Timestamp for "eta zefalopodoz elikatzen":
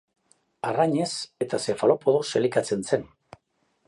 1.45-2.83